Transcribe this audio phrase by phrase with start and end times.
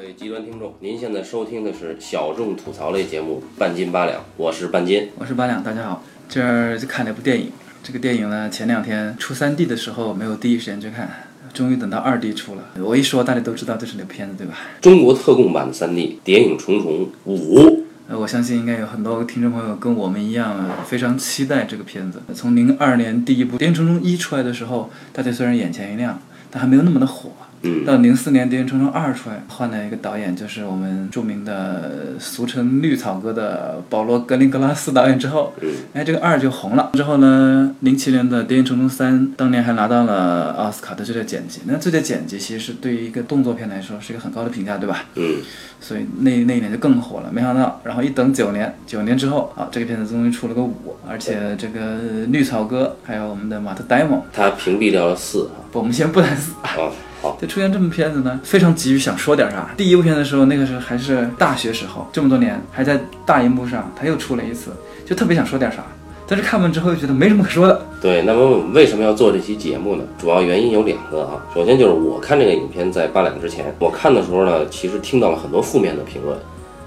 [0.00, 5.10] 位极端听众，您现在收听的是小众吐槽类节目《半斤八两》，我是半斤。
[5.16, 6.02] 我是八两，大家好。
[6.26, 7.52] 这儿就看了一部电影，
[7.82, 12.62] 这个电影呢，前两天出三 D 的时候没有第一时间去看，终于等到二 D 出了。
[12.82, 14.54] 我一说大家都知道这是哪部片子，对吧？
[14.80, 17.58] 中国特供版的三 D《谍影重重五》。
[18.08, 22.22] 呃，我相信应该有很多听众朋友跟我们一样啊，非常期待这个片子。
[22.34, 26.18] 从零二年第一部《谍影重重一》出来的时候，大家虽然眼前一亮，
[26.50, 27.30] 但还没有那么的火。
[27.62, 36.90] 嗯，到零四年《谍影重重二》出来，换了一个导演，就是我们著名的俗称“绿草哥”的保罗·格林格拉斯导演之后，嗯，哎，这个二就红了。
[36.94, 41.60] 之后呢，零七年的《谍影重重三》当年还拿到了奥斯卡的最佳剪辑。
[41.66, 45.04] 那最佳剪辑其实是对于一个动作片来说是一个很高的评价，对吧？
[45.16, 45.36] 嗯，
[45.80, 47.30] 所以那那一年就更火了。
[47.30, 51.98] 没想到，然后一等九年，九年之后啊，这个片子终于出了个五，而且这个
[52.28, 55.60] 绿草哥还有我们的马特·戴蒙，他屏蔽掉了四啊。
[55.70, 56.52] 不，我们先不谈死。
[56.62, 56.92] 好，
[57.22, 59.70] 好，就出现这么片子呢，非常急于想说点啥。
[59.76, 64.70] 第一部片的时候，那个时候还是大学时候，这么多年还在大荧幕上，他又出了一次，
[65.04, 65.84] 就特别想说点啥。
[66.26, 67.84] 但是看完之后又觉得没什么可说的。
[68.00, 70.04] 对，那么我们为什么要做这期节目呢？
[70.16, 71.44] 主要原因有两个啊。
[71.52, 76.38] 首先就是我看这个影片在八两之前，我看的时候呢，其实听到了很多负面的评论。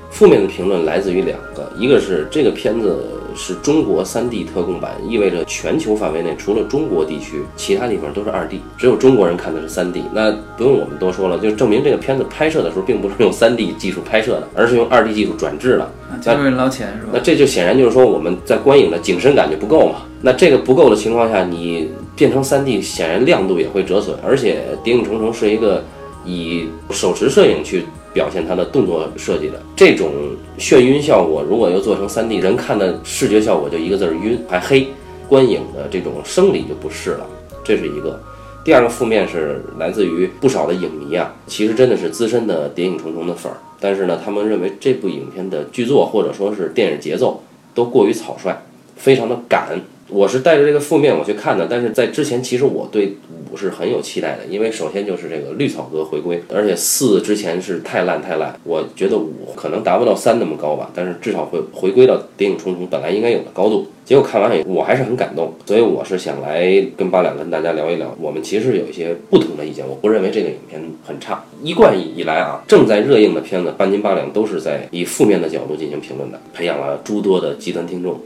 [0.09, 10.01] 负面的评论来自于两个，一个是这个片子是中国 3D 特供版，意味着全球范围内除了中国地区，其他地方都是 2D，只有中国人看的是 3D。
[10.13, 15.83] 那不用我们多说了，就证明这个片子拍摄的时候并不是用 3D 技术拍摄的，而是用 2D 技术转制的。
[15.83, 17.09] 啊，就为了捞钱是吧？
[17.13, 20.03] 那这就显然就是说我们在观影的景深感就不够嘛。
[20.21, 24.15] 那这个不够的情况下，你变成 3D，显然亮度也会折损。
[24.25, 25.83] 而且《谍影重重》是一个
[26.25, 30.11] 以手持摄影去表现它的动作设计的，这种
[30.59, 34.87] 眩晕效果，如果又做成 3D，人看的视觉效果就一个字儿晕，还黑，
[35.27, 37.25] 观影的这种生理就不适了，
[37.63, 38.21] 这是一个。
[38.63, 47.43] 第二个负面是来自于不少的影迷啊，其实真的是资深的《谍影重重》的粉儿，但是呢，他们认为这部影片的剧作或者说是电影节奏
[47.73, 48.55] 都过于草率，
[48.95, 49.81] 非常的赶。
[50.09, 53.15] 我是带着这个负面我去看的，但是在之前其实我对
[53.51, 63.87] 五是很有期待的，因为首先就是这个绿草哥回归，而且四之前是太烂太烂，我觉得五可能达不到三那么高吧，但是至少会回归到《谍影重重》本来应该有的高度。
[64.05, 69.87] 结果看完以后我还是很感动，所以我是想来跟八两跟大家聊一聊，我们其实有一些不同的意见。
[69.87, 78.19] 我不认为这个影片很差，一贯以来啊，正在热映的片子半斤八两都是在以负面的角度进行评论的，培养了诸多的极端听众。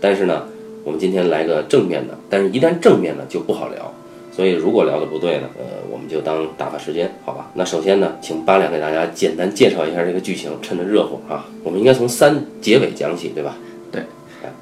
[0.00, 0.44] 但是呢。
[0.84, 3.92] 我们今天来个正面的，但是一旦正面呢就不好聊，
[4.30, 7.50] 所以如果聊的不对呢，呃，我们就当打发时间，好吧？
[7.54, 13.56] 那首先呢，请八两给大家简单介绍一下这个剧情，趁着热乎啊，我们应该从三结尾讲起，对吧？
[13.90, 14.02] 对，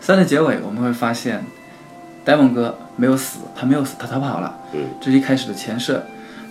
[0.00, 1.44] 三的结尾我们会发现，
[2.24, 4.56] 呆萌哥没有死，他没有死，他逃跑了。
[4.74, 6.04] 嗯，这是一开始的前设，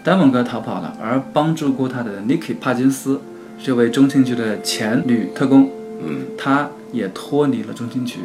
[0.03, 3.21] 呆萌哥逃跑了，而帮助过他的 Niki 帕金斯
[3.63, 5.69] 这位中情局的前女特工，
[6.03, 8.19] 嗯，他也脱离了中情局。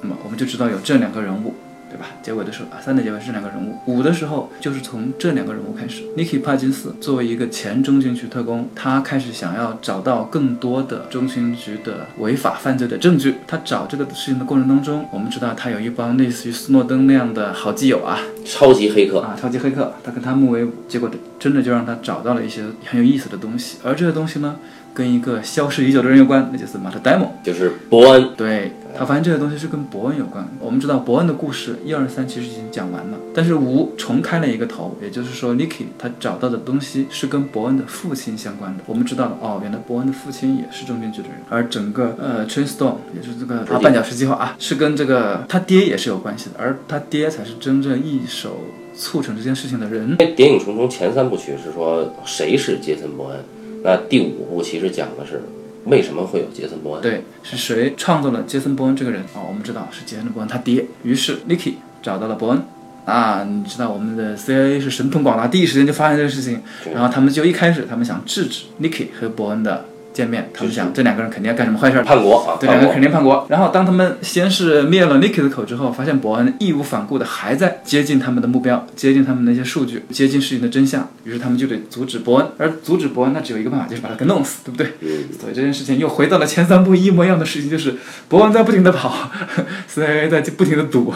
[0.00, 1.54] 那么我们就知道有这两个人物，
[1.90, 2.06] 对吧？
[2.22, 6.02] 结尾的时候啊，三的结尾是两个人物，五的时候就是从这两个人物开始。
[6.16, 13.36] Niki 帕金斯作为一个前中情局特工，他开始想要找到更多的中情局的违法犯罪的证据。
[13.46, 24.56] 他找这个事情的过程当中，我们知道他有一帮类似于斯诺登那样的好基友啊，超级黑客啊，超级黑客，他跟他们为伍，结果真的就让他找到了一些很有意思的东西，而这些东西呢，
[24.98, 28.30] 跟一个消失已久的人有关，那就是马特·戴蒙，就是伯恩。
[28.36, 30.44] 对他发现这个东西是跟伯恩有关。
[30.58, 38.82] 我们知道伯恩的故事一二三其实已经讲完了，但是五重开了一个头，也就是说 Niki 他找到的东西是跟伯恩的父亲相关的。
[38.86, 48.56] 我们知道了，哦，原来伯恩的父亲也是中间局的人，而整个呃 Train Storm 也就是这个啊绊脚石计划啊，是跟这个他爹也是有关系的，而他爹才是真正一手
[48.96, 50.08] 促成这件事情的人。
[50.10, 53.38] 因为《谍影重重》前三部曲是说谁是杰森·伯恩，
[53.82, 55.42] 那第五部其实讲的是
[55.84, 57.02] 为什么会有杰森·伯恩。
[57.02, 60.84] 对，是谁创造了杰森·伯恩这个人啊、我们知道是杰森·伯恩他爹。
[61.02, 62.62] 于是 Niki 找到了伯恩。
[63.04, 66.60] 啊，你知道我们的 CIA 是神通广大，第一时间就发现这个事情，
[66.92, 69.86] 然后他们就一开始他们想制止 Niki 和伯恩的
[70.18, 73.46] 见面，他们想这两个人肯定要干什么坏事儿，叛国啊，对，两个人肯定叛国。
[73.48, 81.08] 然后当他们先是灭了 Niki 的口之后，发现伯恩义无反顾的还在接近他们的目标，接近他们的一些数据，接近事情的真相。
[81.22, 84.88] 于是他们就得阻止伯恩，而阻止伯恩，那只有一个办法，就是把他给弄死，对不对？
[84.98, 87.94] 嗯，所以这件事情又回到了前三部一模一样的事情，就是
[88.28, 89.30] 伯恩在不停的跑，
[89.94, 91.14] CIA 在不停的赌，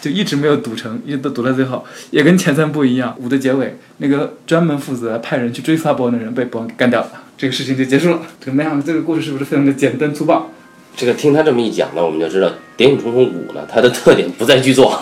[0.00, 3.14] 就一直没有赌成，一直都赌到最后，也跟前三部一样。
[3.18, 8.20] 五的结尾，那个专门负责派人去追杀伯恩的人被伯恩给干掉了，这个事情就结束了。
[8.40, 8.82] 怎么样？
[8.82, 10.50] 这个故事是不是非常的简单粗暴？
[10.96, 14.92] 这个听他这么一讲呢，我们就知道《谍影重重五》呢，它的特点不在剧作。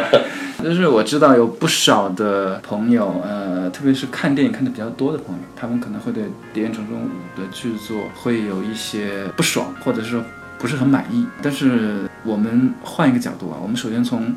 [0.62, 10.22] 就是我知道有不少的朋友，呃，特别是看电影看的比较多的朋友，他们可能会对《谍影重重五》的剧作会有一些不爽，或者是说
[10.58, 11.24] 不是很满意。
[11.40, 14.34] 但是我们换一个角度啊，我们首先从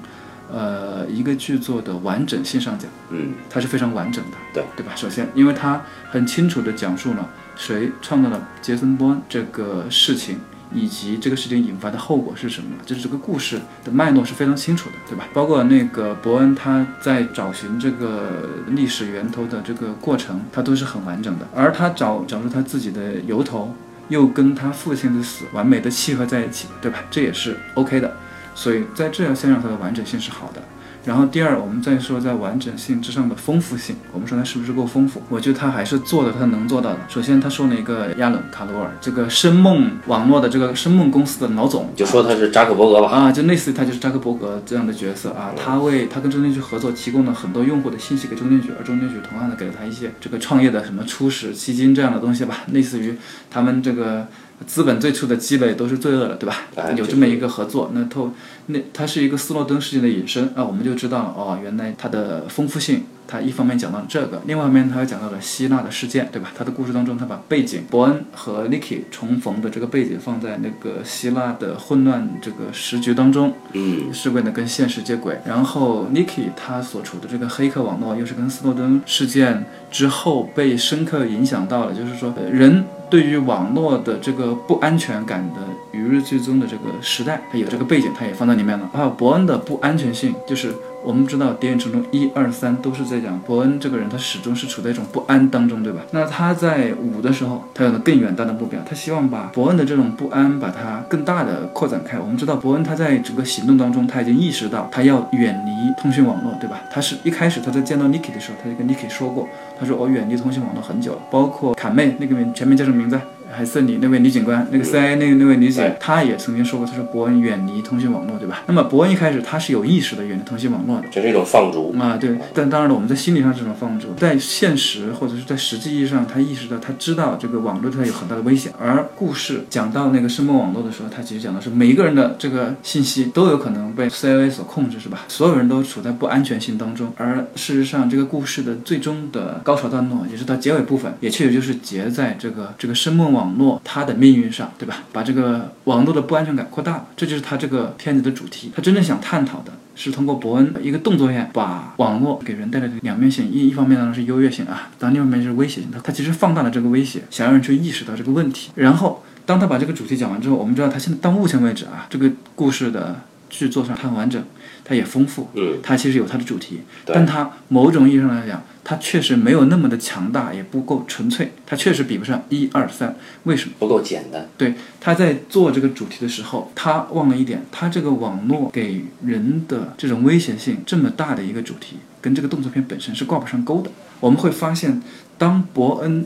[0.51, 4.91] 呃一个剧作的完整性上讲，嗯，它是非常完整的，对对吧？
[4.95, 10.39] 首先，因为它很清楚地讲述了谁创造了杰森·波恩这个事情，
[10.73, 15.25] 以及这个事情引发的后果是什么，就是这个故事的脉络是非常清楚的，对吧？
[15.33, 23.75] 包括那个伯恩他在找寻这个历史源头的这个过程，他都是很完整的，而他找找出他自己的由头，
[24.09, 26.99] 又跟他父亲的死完美的契合在一起，对吧？
[27.09, 28.13] 这也是 OK 的。
[28.55, 30.61] 所以在这条线上，它的完整性是好的。
[31.03, 35.19] 然后第二，我们再说在完整性之上的丰富性，我们说它是不是够丰富？
[35.29, 36.99] 我觉得它还是做的它能做到的。
[37.09, 43.09] 首先，他说了一个亚伦·卡罗尔，这个深梦网络的这个深梦公司的老总，就说他是扎克伯格吧。
[43.09, 53.17] 啊，就类似于他就是扎克伯格这样的角色啊，他为他跟中间局合作提供了很多用户的信息给中间局，而中间局同样的给了他一些这个创业的什么初始基金这样的东西吧，类似于
[53.49, 54.27] 他们这个
[54.65, 56.55] 资本最初的积累都是罪恶的，对吧？
[56.75, 58.31] 哎有这么一个合作，那透
[58.67, 63.03] 那它是一个斯诺登事件的引申啊，我们就知道了哦，原来它的丰富性。
[63.27, 66.51] 它一方面讲到了这个，另外一方面它又讲到了希腊的事件，对吧？
[66.53, 75.39] 它的故事当中，它把背景伯恩和 Nicky 重逢的这个背景放在那个希腊的混乱这个时局当中，嗯，是为了跟现实接轨。
[75.45, 85.59] 然后 Nicky 他所处的这个黑客网络，又是跟斯诺登事件之后被深刻影响到了，就是说呃人对于网络的这个不安全感的
[85.91, 88.89] 与日俱增的这个时代，它有这个背景，它也放在里面了。
[88.93, 90.73] 还有伯恩的不安全性，就是。
[91.03, 96.01] 我们知道《谍影重重》一二三都是在讲伯恩这个人，他始终是处在一种不安当中，对吧？
[96.11, 102.19] 那他在五的时候，他有了更远大的目标，他希望把伯恩的这种不安，把它更大的扩展开。
[102.19, 106.79] 我们知道伯恩他在整个行动当中，他已经意识到他要远离通讯网络，对吧？
[106.91, 109.47] 他是一开始他在见到 Niki 的时候，他就跟 Niki 说过，
[109.79, 113.19] 他说我远离通讯网络很久了，包括卡妹那个名全名叫什么名字？
[113.51, 118.63] 还是你那位女警官，那个 CIA 那个那位女警，她也曾经说过，她说伯恩远离通讯网络，对吧？
[118.67, 121.93] 那么伯恩一开始他是有意识的远离通讯网络的，这是一种放逐。
[121.99, 122.37] 啊，对。
[122.53, 128.71] 但当然了，我们在心理上这种放逐，在现实或者是在实际意义上，他意识到他知道这个网络对他有很大的危险。
[128.79, 135.25] 而故事讲到那个声梦网络的时候，他其实讲的是每一个人的这个信息都有可能被 CIA 所控制，是吧？
[135.27, 137.11] 所有人都处在不安全性当中。
[137.17, 144.97] 而事实上，这个故事的最终的高潮段落，也是到结尾部分，也确实就是结在这个这个声梦网网络它的命运上，对吧？
[145.11, 148.71] 把这个网络的不安全感扩大了，这就是他这个片子的主题。
[148.75, 155.89] 他真正想探讨的是通过伯恩一个动作片，把网络给人带来的两面性，一一方面呢是优越性啊，当然另一方面是威胁性。
[155.91, 158.69] 他他其实放大了这个威胁，想让人去意识到这个问题。
[158.75, 163.21] 然后当他把这个主题讲完之后，我们知道他现在到目前为止啊，这个故事的
[163.51, 164.43] 剧作上它很完整，
[164.83, 173.15] 它也丰富，嗯，它其实有它的主题，但它某种意义上来讲，它确实没有那么的强大，也不够纯粹，它确实比不上一二三。
[173.43, 173.75] 为什么？
[173.77, 174.47] 不够简单。
[174.57, 183.91] 对，他在做这个主题的时候，他忘了一点，他这个网络给人的这种危险性这么大的一个主题，跟这个动作片本身是挂不上钩的。
[184.19, 185.01] 我们会发现，
[185.37, 186.25] 当伯恩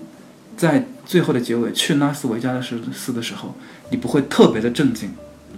[0.55, 2.61] 在最后的结尾去拉斯维加
[2.93, 3.55] 斯的时候，
[3.89, 5.11] 你不会特别的震惊。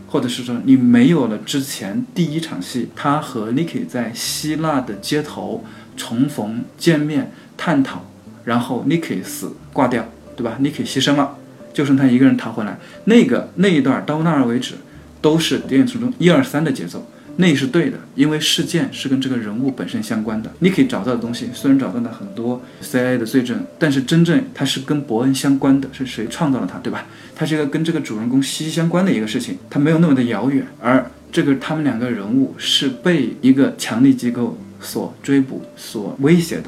[0.08, 5.64] 或者是说你没有了之前第一场戏，他和 Niki 在希腊的街头
[5.96, 8.06] 重逢、见面、探讨，
[8.46, 11.38] 然后 Niki 死挂掉，对吧？Niki 牺牲了，
[11.74, 12.80] 就剩他一个人逃回来。
[13.06, 14.76] 那个那一段到那儿为止，
[15.22, 17.06] 都是电影中一二三的节奏，
[17.40, 20.52] 那是对的，因为事件是跟这个人物本身相关的。
[20.60, 27.06] 你可以找到的东西虽然找到了很多 CIA 的罪证，但是真正它是跟伯恩相关的，是谁创造了它，对吧？
[27.36, 30.66] 它是一个跟这个主人公息息相关的一个事情，它没有那么的遥远。
[30.82, 36.64] 而这个他们两个人物是被一个强力机构所追捕、所威胁的，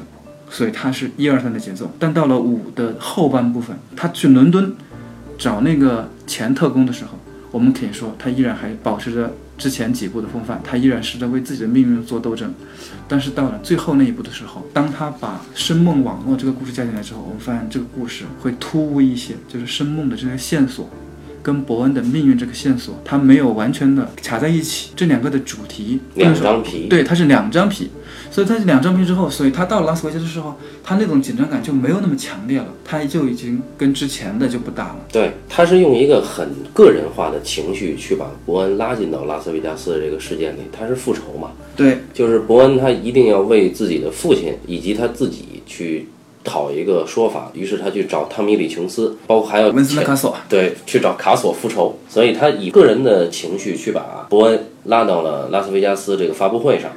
[0.48, 1.90] 所以它是一二三的节奏。
[1.98, 4.72] 但到了五的后半部分，他去伦敦
[5.36, 7.18] 找那个前特工的时候，
[7.50, 12.52] 我们可以说他依然还保持着之前几部的风范，他依然是在为自己的命运做斗争。
[13.06, 20.88] 但是到了最后那一步的时候，当他把深梦网络这个故事加进来之后，我们发现这个故事会突兀一些，就是深梦的这些线索。
[21.42, 27.90] 跟伯恩的命运这个线索，它没有完全的卡在一起，这两个的主题两张皮，对，它是两张皮，
[28.30, 34.96] 所以它是两张皮之后，所以他到了拉斯维加斯之后，他那种紧张感就没有那么强烈了，他就已经跟之前的就不搭了。
[35.12, 41.52] 对，他是用一个很个人化的情绪去把伯恩拉进到拉斯维加斯的这个事件里，他是复仇嘛？
[41.76, 46.06] 对，就是伯恩他一定要为自己的父亲以及他自己去
[46.42, 56.90] 讨一个说法，于是他去找汤米·李琼斯，包括还有文森特·卡索，对，去找卡索复仇，所以他以个人的情绪去把伯恩拉到了拉斯维加斯这个发布会上，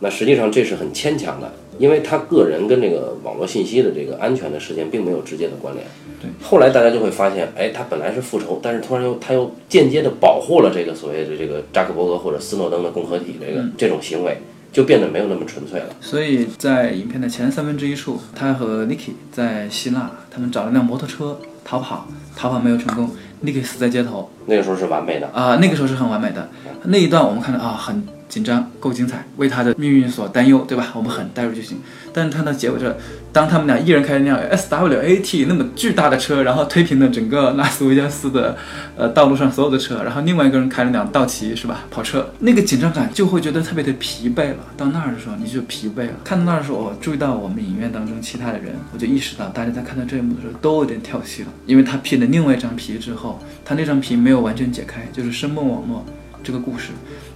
[0.00, 5.86] 那实际上这是很牵强的，因为他个人跟这个网络信息的这个安全的事件并没有直接的关联。
[6.20, 14.38] 对，后来大家就会发现，哎，他本来是复仇，但是突然又他又间接的保护了这个所谓的这个扎克伯格或者斯诺登的共和体这个、这种行为，
[14.72, 15.86] 就变得没有那么纯粹了。
[16.00, 22.06] 所以在影片的前三分之一处，他和 Nicky 在希腊，他们找了辆摩托车逃跑，
[22.36, 23.10] 逃跑没有成功
[23.44, 26.48] ，Nicky 死在街头那个时候是完美的，啊、那个时候是很完美的。
[26.84, 30.92] 那一段我们看到啊，很紧张，够精彩，为他的命运所担忧，对吧？
[30.94, 31.78] 我们很带入剧情。
[32.12, 32.96] 但是看到结尾这，
[33.32, 38.56] 当他们俩一人开着那辆 SWAT 那么巨大的车，然后推平了整个拉斯维加斯的
[38.96, 44.56] 呃道路上所有的车，然后另外一个人开了辆道奇是吧跑车，那个紧张感就会觉得特别的疲惫了。
[44.76, 46.14] 到那儿的时候你就疲惫了。
[46.24, 56.04] 看到那儿的时候，我注意到我们影院当中其他的人，我就意识到大家在看到这一幕的时候都有点跳戏了，因为他披了另外一张皮之后，他那张皮没有完全解开，就是生梦网络
[56.42, 56.90] 这个故事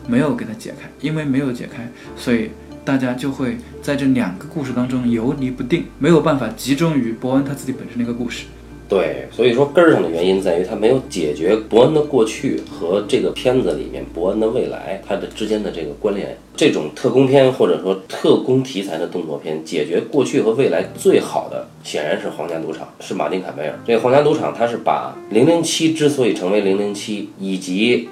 [0.06, 2.50] 没有给它解开，因为没有解开，所以
[2.85, 8.47] 大家就会在这两个故事当中游离不定，没有办法集中于伯恩他自己本身的一个故事。
[8.88, 16.37] 对，所以说根儿上的原因在于他没有解决伯恩的过去和这个片子里面伯恩的未来它的之间的这个关联。
[16.54, 23.78] 这种特工片或者说特工题材的动作片，解决过去和未来最好的显然是《皇家赌场》，是马丁·坎贝尔。
[23.87, 28.11] 这个《皇家赌场》它是把007之所以成为007，以及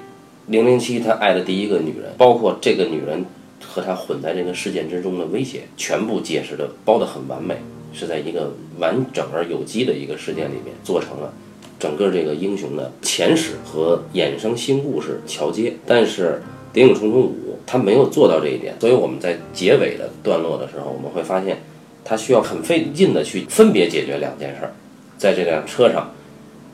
[0.49, 3.25] 007他爱的第一个女人，包括这个女人
[3.63, 7.55] 和他混在这个事件之中的威胁，全部解释的包得很完美。
[7.93, 11.33] 是在一个完整而有机的一个事件里面做成了
[11.77, 16.41] 整个这个英雄的前史和衍生新故事桥接，但是
[16.73, 17.33] 《谍影重重五》
[17.67, 21.61] 它没有做到这一点，所以我们在结尾的段落的时候，我们会发现
[22.05, 24.61] 它需要很费劲的去分别解决两件事，
[25.17, 26.13] 在这辆车上，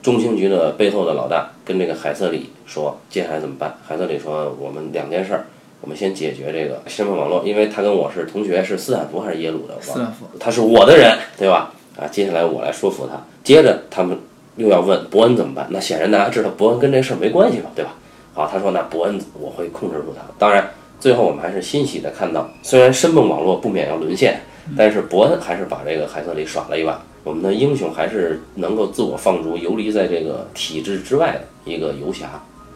[0.02, 3.78] 中情局的背后的老大跟这个海瑟里说接下来怎么办？
[3.86, 5.46] 海瑟里说我们两件事儿。
[5.80, 9.76] 我们先解决这个身份网络，因为他跟我是同学，是斯坦福还是耶鲁的？
[9.80, 11.72] 斯坦福，他是我的人，对吧？
[11.96, 13.24] 啊，接下来我来说服他。
[13.44, 14.18] 接着他们
[14.56, 15.68] 又要问伯恩怎么办？
[15.70, 17.94] 那显然大家知道伯恩跟这事儿没关系嘛，对吧？
[18.34, 20.24] 好，他说那伯恩我会控制住他。
[20.40, 20.68] 当然，
[21.00, 24.42] 最后我们还是欣喜的看到，虽然身份网络不免要沦陷，
[24.76, 27.02] 但是伯恩还是把这个海瑟里耍了一把。
[27.24, 32.28] 我们的英雄还是能够自我放逐，游离在这个体制之外的一个游侠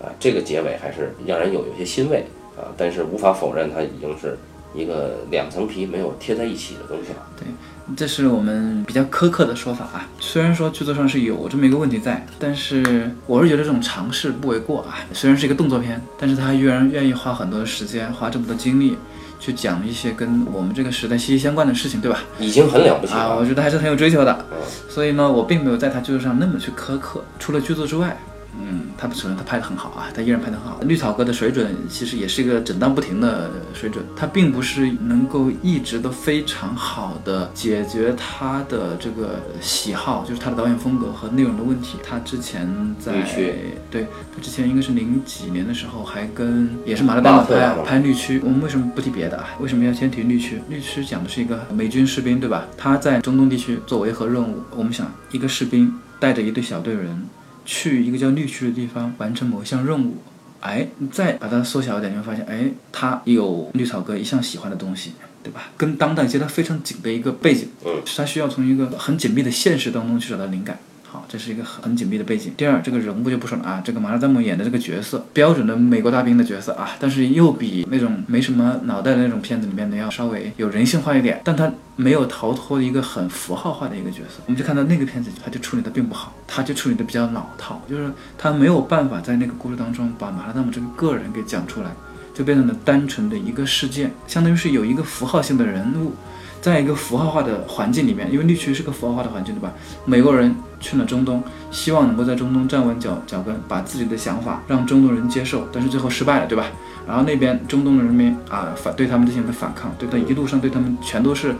[0.01, 0.11] 啊。
[0.19, 2.25] 这个结尾还是让人有有些欣慰
[2.57, 4.37] 啊，但是无法否认它已经是
[4.75, 7.25] 一个两层皮没有贴在一起的东西了。
[7.37, 7.47] 对
[7.95, 10.07] 这是我们比较苛刻的说法啊。
[10.19, 14.99] 虽然说剧作上是有这么一个问题在，但是我是觉得这种尝试不为过啊。
[15.13, 18.97] 虽然是一个动作片，但是他依然愿意花很多的时间，花这么多精力
[19.41, 22.19] 去讲一些跟我们这个时代息息相关的事情，对吧？
[22.39, 23.37] 已经很了不起啊，了。
[23.37, 24.57] 我觉得还是很有追求的嗯。
[24.87, 27.23] 所以呢，我并没有在他剧作上那么去苛刻。
[27.39, 28.15] 除了剧作之外，
[28.59, 30.79] 嗯，他不承认他拍的很好啊，他依然拍得很好。
[30.81, 41.97] 绿草哥的水准其实也是一个震荡不停的水准，他并不是能够一直都非常好的解决他的这个喜好，就是他的导演风格和内容的问题。
[42.03, 48.41] 他之前在绿对他之前应该是零几年的时候，还跟也是马勒丹马拍拍绿区。
[48.43, 49.47] 我们为什么不提别的啊？
[49.59, 50.61] 为什么要先提绿区？
[50.69, 52.65] 绿区讲的是一个美军士兵，对吧？
[52.77, 54.61] 他在中东地区做维和任务。
[54.75, 57.23] 我们想，一个士兵带着一队小队人
[57.65, 60.17] 去一个叫绿区的地方完成某项任务。
[60.61, 65.69] 哎，你再把它缩小一点，你会发现，哎，他有绿草哥一向喜欢的东西，对吧？
[65.75, 70.77] 跟当代接得非常紧的一个背景，嗯，是他需要从一个很紧密的现实当中去找到灵感。
[71.11, 72.53] 好，这是一个很很紧密的背景。
[72.55, 84.41] 第二，这个人物就不说了啊，这个马拉丹姆演的这个角色，标准的美国大兵的角色啊，但是又比那种没什么脑袋的那种片子里面的要稍微有人性化一点，但他没有逃脱一个很符号化的一个角色。
[84.45, 91.91] 我们就看到那个片子，他就处理的并不好，他就处理的比较老套，就是他没有办法在那个故事当中把马拉丹姆这个个人给讲出来，
[92.33, 96.13] 就变成了单纯的一个事件，相当于是有一个符号性的人物。
[96.61, 99.73] 在一个符号化的环境里面，因为绿区是个符号化的环境，对吧？
[100.05, 106.65] 美国人去了中东，希望能够在中东站稳脚脚跟，把自己的想法让中东人接受，但是最后失败了，对吧？
[107.07, 111.55] 然后那边中东的人民啊反对他们进行的反抗，对他一路上对他们全都是，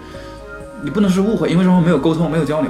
[0.83, 2.69] 你不能是误会，因为双方没有沟通，没有交流，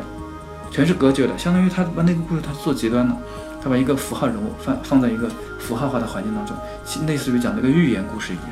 [0.72, 3.18] 全是隔绝的，相当于他把那个故事他做极端了，
[3.62, 6.56] 他把一个符号人物放放在一个符号化的环境当中，
[7.06, 8.46] 类似于讲那个寓言故事一样。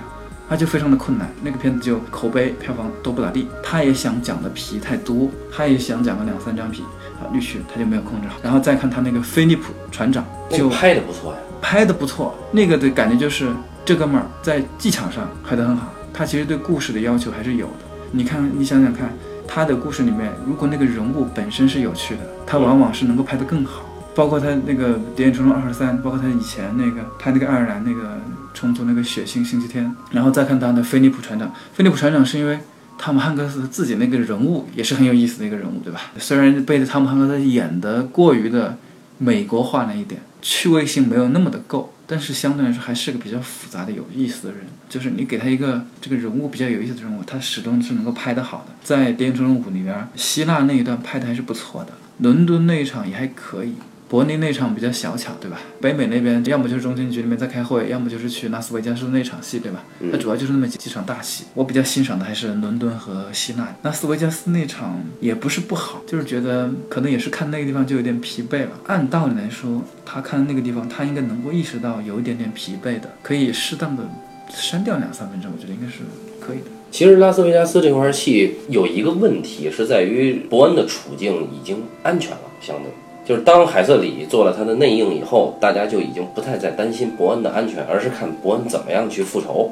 [0.50, 3.48] 那就非常的困难，那个片子就口碑票房都不咋地。
[3.64, 6.82] 他也想讲的皮太多，他也想讲个两三张皮
[7.22, 8.36] 啊，绿区他就没有控制好。
[8.42, 11.40] 然后再看他那个菲利普船长，就拍的不错呀。
[11.62, 13.52] 拍的不错，那个的感觉就是
[13.86, 17.86] 这哥们儿在技巧上拍得很好，他其实对故事的要求还是有的。
[18.12, 19.14] 你看，你想想看，
[19.48, 23.84] 他的故事里面，如果那个人物本身是有趣的，他往往是能够拍得更好。
[24.16, 28.18] 包括他那个《谍影重重二十三》，包括他以前那个拍那个爱尔兰那个
[28.54, 31.54] 冲突那个血腥星期天，然后再看他的菲利普船长。
[31.74, 32.60] 菲利普船长是因为
[32.98, 36.02] 汤姆汉克斯自己那个人物也是很有意思的一个人物，对吧？
[36.18, 38.78] 虽然被汤姆汉克斯演的过于的
[39.18, 44.62] 美国化了一点，趣味性没有那么的够，但是相对来说还是个比较复杂的有意思的人。
[44.90, 48.74] 就是你给他一个这个人物比较有意思的人物，他始终是能够拍得好的。
[48.84, 53.76] 在《谍影重重五》里边，希腊那一段拍的还是不错的，伦敦那一场也还可以。
[54.10, 55.60] 柏林那场比较小巧，对吧？
[55.80, 59.84] 北美那边要么就是中情局里面在开会，要么就是去拉斯维加斯那场戏，对吧？
[60.12, 61.46] 它主要就是那么几几场大戏。
[61.54, 63.76] 我比较欣赏的还是伦敦和希腊。
[63.84, 68.72] 拉斯维加斯那场也不是不好，就是觉得可能也是看那个地方就有点疲惫了。
[68.88, 74.04] 按道理来说，他看那个地方，他应该能够意识到有一点点疲惫的，可以适当的
[74.50, 76.00] 删掉两三分钟，我觉得应该是
[76.40, 76.66] 可以的。
[76.90, 82.92] 其实拉斯维加斯这块戏有一个问题是在于伯恩的处境已经安全了，相对。
[83.30, 89.70] 就是当海瑟里做了他的内应以后，大家就已经不太再担心伯恩的安全，而是看伯恩怎么样去复仇。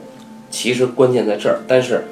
[0.51, 2.03] 其实关键在这儿，但是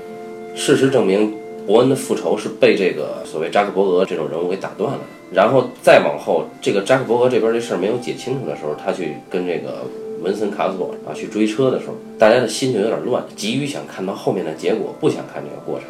[0.55, 1.31] 事实证明，
[1.67, 4.99] 伯恩的复仇是被这个所谓扎克伯格这种人物给打断了。
[5.31, 9.83] 然后再往后，这个扎克伯格这边这事儿没有解清楚的时候，他去跟这个
[10.23, 15.89] 文森卡索啊去追车的时候，大家的心就有点乱，急于想看到后面的结果，不想看这个过程，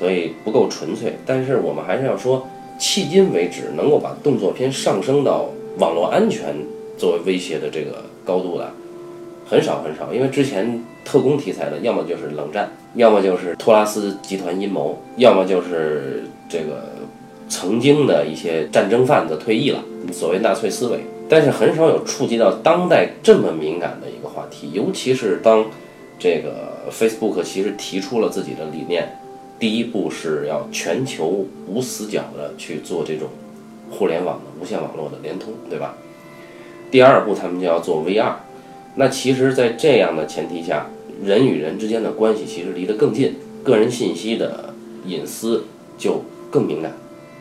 [0.00, 1.16] 所以不够纯粹。
[1.24, 2.44] 但是我们还是要说。
[2.78, 6.54] 迄今为止，能够把动作片上升到网络安全
[6.96, 8.70] 作为威胁的这个高度的，
[9.46, 10.12] 很少很少。
[10.12, 16.90] 因为之前特工题材的，要么就是冷战，要么就是托拉斯集团阴谋，要么就是这个
[17.48, 21.00] 曾经的一些战争贩子退役了，所谓纳粹思维。
[21.28, 25.64] 但是很少有触及到当代这么敏感的一个话题，尤其是当
[26.18, 29.18] 这个 Facebook 其实提出了自己的理念。
[29.58, 33.28] 第一步是要全球无死角的去做这种
[33.90, 35.94] 互联网的无线网络的联通，对吧？
[36.90, 38.34] 第二步他们就要做 VR。
[38.96, 40.86] 那其实，在这样的前提下，
[41.24, 43.34] 人与人之间的关系其实离得更近，
[43.64, 44.72] 个人信息的
[45.06, 45.64] 隐私
[45.98, 46.92] 就更敏感。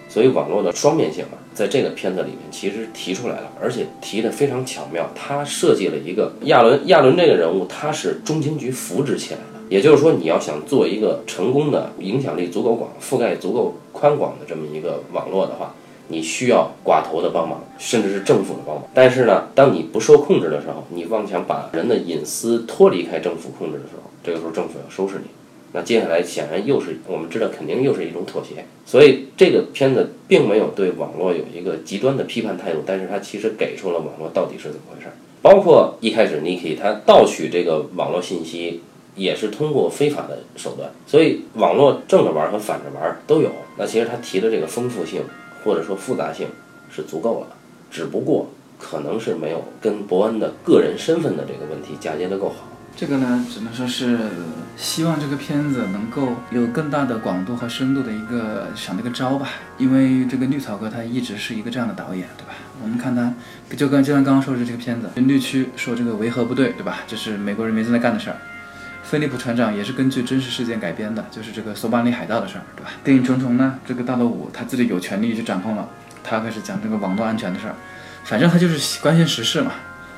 [0.09, 5.09] 所以，网络的双面性啊，在这个片子里面其实提出来了，而且提得非常巧妙。
[5.13, 9.39] 他设计了一个亚伦，亚伦这个人物，他是中情局扶植起来。
[9.73, 15.73] 也就是说，你要想做一个成功的、影响力足够广、覆盖足够宽广的这么一个网络的话，
[16.09, 18.83] 你需要寡头的帮忙，甚至是政府的帮忙。
[18.93, 25.31] 但是呢，当你不受控制的时候，你妄想把人的隐私脱离开政府控制的时候，这个时候政府要收拾你。
[25.71, 28.63] 那接下来显然又是我们知道，肯定又是一种妥协。
[28.85, 35.13] 所以这个片子并没有对网络有一个极端的批判态度，但是它其实给出了网络到底是怎么回事儿。
[35.41, 38.83] 包括一开始 Niki 他盗取这个网络信息。
[39.15, 43.51] 也是通过非法的手段，所以网络正着玩和反着玩都有。
[43.77, 45.21] 那其实他提的这个丰富性
[45.63, 46.47] 或者说复杂性
[46.91, 47.47] 是足够了，
[47.91, 48.49] 只不过
[48.79, 52.55] 可能是没有跟伯恩的个人身份的这个问题嫁接的够好。
[52.95, 54.19] 这个呢，只能说是
[54.77, 59.49] 希望这个片子能够有更大的广度和深度的一个想这个招吧。
[59.79, 62.53] 因为这个绿草哥他一直是一个这样的导演，对吧？
[62.83, 63.33] 我们看他，
[63.75, 66.99] 就跟就像刚刚说的这个片子，绿区说这个维和部队，对吧？
[67.07, 68.37] 这是美国人民正在干的事儿。
[69.03, 72.89] 菲利普船长也是根据真实事件改编的，就是这个索马里海盗的事儿，对吧？
[73.03, 75.87] 电影重重呢，这个大罗五他自己有权利去掌控了，
[76.23, 77.75] 他开始讲这个网络安全的事儿，
[78.23, 79.71] 反正他就是关心时事嘛。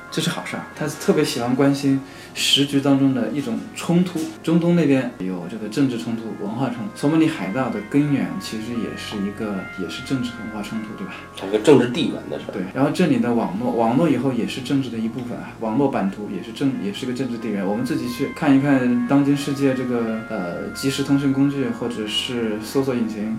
[0.08, 2.00] 这是好事儿，他特别喜欢关心
[2.36, 4.20] 时局当中的一种冲突。
[4.42, 6.90] 中东那边有这个政治冲突、文化冲突。
[6.94, 11.14] 索马里海盗的根源其实也是一个，也是政治文化冲突，对吧？
[11.34, 12.52] 它个政治地缘的事儿。
[12.52, 15.54] 对，然后这里的网络，网络以后也是政治的一部分啊。
[15.60, 17.66] 网络版图也是政，也是个政治地缘。
[17.66, 23.38] 我们自己去看一看当今世界这个呃即时通讯工具或者是搜索引擎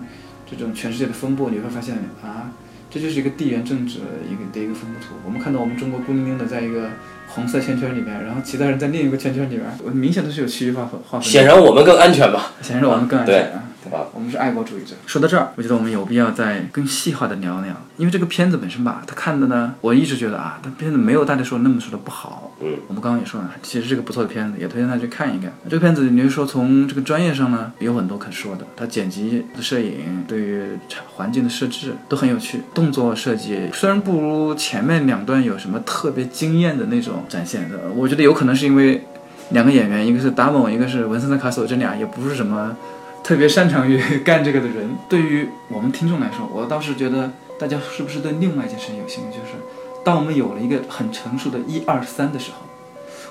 [0.50, 2.50] 这种全世界的分布，你会发现啊。
[2.90, 3.98] 这就是一个地缘政治
[4.30, 5.14] 一个的一个分布图。
[5.24, 6.88] 我们看到我们中国孤零零的在一个
[7.26, 11.28] 红色圈圈里面，然后其他人在另一个圈圈里面，明显都是有区域划分划分。
[11.28, 12.52] 显然我们更安全吧？
[12.62, 13.67] 显然我们更安全啊。
[14.12, 14.94] 我们是爱国主义者。
[15.06, 22.52] 说到这儿，我觉得我们有必要再更细化的聊聊，因为这个片子本身吧，他看的呢，我一直觉得啊，他片子没有大家说那么说的不好。
[22.60, 25.52] 嗯，我们刚刚也说了，其实是个不错的片子，也推荐大家去看一看。
[25.68, 28.66] 这个片子，你就说从这个专业上呢，有很多可说的。
[28.76, 30.62] 它剪辑、摄影，对于
[31.14, 32.62] 环境的设置都很有趣。
[32.74, 39.04] 动作设计虽然不如前面两段有什么特别惊艳的那种展现，我觉得有可能是因为
[39.50, 42.76] 两个演员，一个是达蒙，一个是文森特·卡索，这俩也不是什么。
[43.28, 49.36] 特别擅长于干这个的人，对于我们听众来说，我倒是觉得大家是不是对另外一件事有兴趣？
[49.36, 49.52] 就是
[50.02, 52.56] 当我们有了一个很成熟的一二三的时候，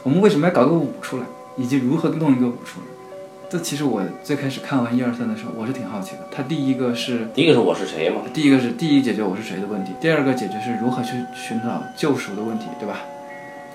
[0.04, 1.24] 我们为什么要搞个五出来，
[1.56, 2.86] 以及如何弄一个五出来？
[3.50, 6.28] 这其实我最开始看完一二三的时候，我是挺好奇的。
[6.32, 8.22] 他第一个是第一个是我是谁嘛？
[8.32, 13.00] 第一个是第一解决我是谁的问题，第二个解决是如何去寻找救赎的问题，对吧？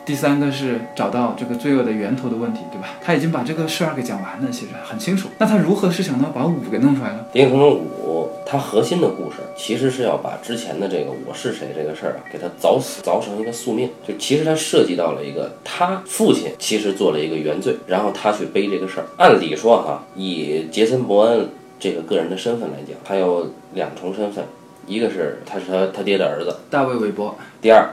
[0.05, 2.89] 第三个是找到这个罪恶的源头的问题，对吧？
[3.01, 5.29] 他已经把这个事儿给讲完了，其实很清楚。
[5.39, 7.27] 那他如何是想到把五给弄出来了？
[7.33, 13.89] 《谍影重重五》它核心的故事其实是要把之前的这个我是谁这个事儿啊，给他凿死凿成一个宿命。
[14.07, 19.07] 就其实他涉及到了一个他父亲其实做了一个原罪，然后他去背这个事儿。
[19.19, 24.45] 按理说哈，以杰森·伯恩这个个人的身份来讲，他有两重身份，
[24.87, 27.89] 一个是他是他他爹的儿子，大卫·韦伯，第二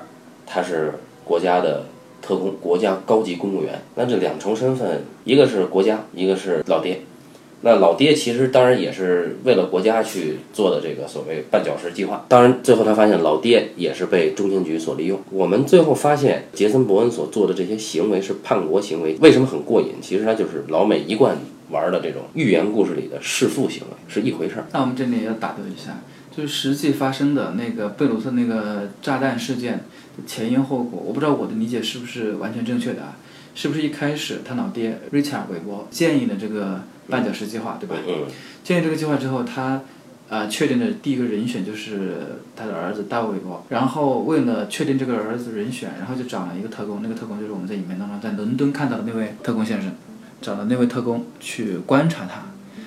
[0.48, 1.84] 他是国家的。
[2.30, 7.02] 特工，国家高级公务员，那这两重身份，一个是国家，一个是老爹。
[7.62, 12.24] 那老爹其实当然也是为了国家去做的这个所谓绊脚石计划。
[12.30, 15.20] 当然，最后他发现老爹也是被中情局所利用。
[15.32, 19.96] 我们最后发现，杰森·伯恩所做的这些行为是叛国行为，为什么很过瘾？
[20.00, 21.36] 其实他就是老美一贯
[21.72, 24.68] 玩的这种寓言故事里的弑父行为，是一回事儿。
[24.72, 29.84] 那我们这里要打断一下，就是实际发生的那个贝鲁特那个炸弹事件。
[30.26, 33.18] 前因后果，我不知道我的理解是不是完全正确的啊？
[33.56, 37.96] 是不是一开始他老爹 Richard 韦伯建议了这个绊脚石计划，对吧？
[38.64, 39.82] 建议这个计划之后，他
[40.30, 43.66] 啊确定的第一个人选就是他的儿子大卫韦伯。
[43.70, 49.92] 然后为了确定这个儿子人选，然后就找了一个特工，那个特工就是我们在影片当中在伦敦看到的那位特工先生，
[50.40, 52.46] 找了那位特工去观察他，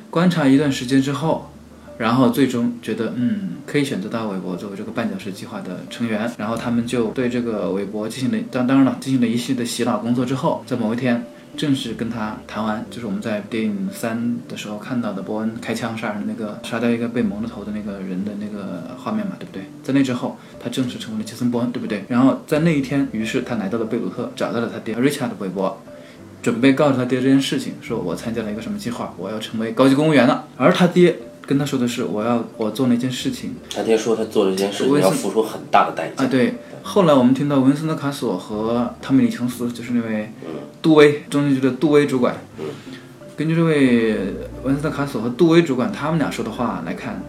[0.09, 1.52] 观察一段时间之后。
[1.98, 6.31] 然后最终觉得，嗯，可以选择到韦伯作为这个绊脚石计划的成员。
[6.38, 11.24] 然后他们就对这个韦伯进行了，当当然了，进行了一系列的洗脑工作之后，在某一天
[11.57, 19.62] 正式跟他谈完，就是我们在电影三的时候看到的伯恩开枪杀人那个杀掉一个被蒙了头的那个人的那个画面嘛，对不对？
[19.83, 22.05] 在那之后，他正式成为了杰森·伯恩，对不对？
[22.09, 25.78] 然后在那一天，于是他来到了贝鲁特，找到了他爹 Richard 韦伯，
[26.42, 30.48] 准备告诉他爹这件事情，说我参加了一个什么计划，我要成为高级公务员了。
[30.57, 31.16] 而他爹。
[31.46, 33.55] 跟他说的是，我要我做那件事情。
[33.74, 36.24] 他爹说他做了一件事情要付出很大的代价。
[36.24, 36.55] 啊，对。
[36.83, 40.33] 后来我们听到文森特·卡索和汤米·李琼斯，就是那位
[40.81, 42.37] 杜威中情局的杜威主管。
[43.37, 44.16] 根据这位
[44.62, 47.22] 文森特·卡索和杜威主管他们俩说的话来看，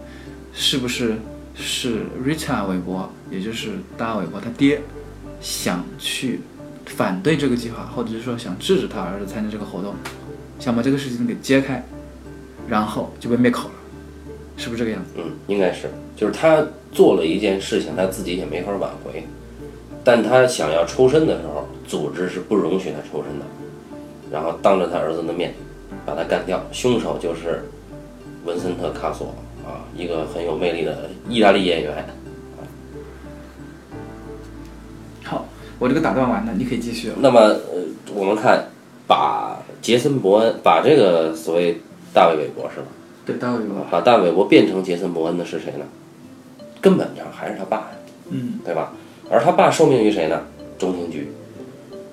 [0.52, 1.16] 是不是
[1.54, 4.80] 是 Richard 韦伯，也就是大韦伯他爹，
[5.40, 6.40] 想去
[6.86, 9.94] 反对这个计划，或者是说想制止他儿子参加这个活动，
[10.58, 11.84] 想把这个事情给揭开，
[12.68, 13.74] 然后就被灭口了。
[14.56, 15.10] 是不是这个样子？
[15.16, 19.24] 嗯，应该是，就是他做了一件事情，他自己也没法挽回，
[20.04, 23.44] 但他想要抽身的时候，组织是不容许他抽身的，
[24.30, 25.52] 然后当着他儿子的面
[26.06, 26.64] 把他干掉。
[26.72, 27.64] 凶手就是
[28.44, 29.34] 文森特·卡索
[29.66, 32.06] 啊，一个很有魅力的意大利演员。
[35.24, 35.46] 好，
[35.78, 37.10] 我这个打断完了，你可以继续。
[37.18, 37.58] 那么，呃，
[38.14, 38.64] 我们看，
[39.06, 41.80] 把杰森·伯恩，把这个所谓
[42.12, 42.86] 大卫·韦伯是吧？
[43.26, 43.60] 对，大卫
[43.90, 45.86] 把大卫伯变成杰森·伯恩的是谁呢？
[46.80, 47.90] 根本上还是他爸呀，
[48.30, 48.92] 嗯，对吧？
[49.30, 50.42] 而他爸受命于谁呢？
[50.78, 51.32] 中情局。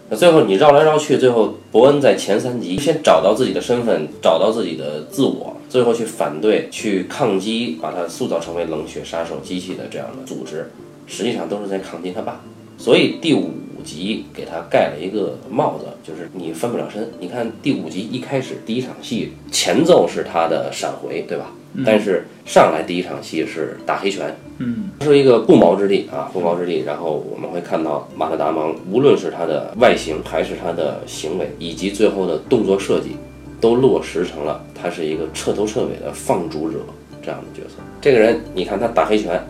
[0.10, 10.72] 那最后你绕来绕去，最后伯恩在前三集先找到自己的身份，找到自己的自我，最后去反对、去抗击，把他塑造成为冷血杀手机器的这样的组织，
[11.08, 12.42] 实际上都是在抗击他爸。
[12.82, 13.52] 所以第五。
[13.82, 17.10] 五集给他盖了一个帽子，就是你翻不了身。
[17.20, 21.52] 你看第五集一开始第一场戏前奏是他的闪回，对吧？
[21.84, 26.84] 但是上来第一场戏是打黑拳，嗯，是一个不毛之地啊，不毛之地。
[26.86, 33.16] 然后我们会看到马特·达蒙，无论是他的外形，还是他的行为，以及最后的动作设计，
[33.60, 36.78] 都落实成了他是一个彻头彻尾的放逐者
[37.20, 37.78] 这样的角色。
[38.00, 39.44] 这个人，你看他打黑拳，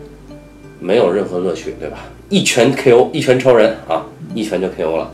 [0.80, 1.98] 没有任何乐趣，对吧？
[2.32, 4.06] 一拳 KO，一拳超人啊！
[4.34, 5.12] 一拳就 KO 了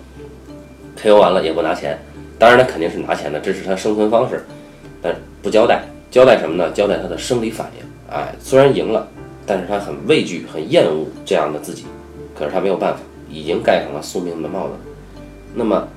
[0.96, 1.98] ，KO 完了也不拿钱，
[2.38, 4.44] 当然他肯定是拿钱的，这是他生存方式，
[5.02, 6.70] 但不交代，交代什么呢？
[6.70, 7.84] 交代他的生理反应。
[8.14, 9.08] 哎，虽然赢了，
[9.44, 11.86] 但是他很畏惧、很厌恶这样的自己，
[12.38, 14.74] 可是他没有办法，已经盖上了宿命的帽子。
[15.56, 15.88] 那么，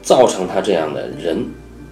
[0.00, 1.44] 造成他这样的人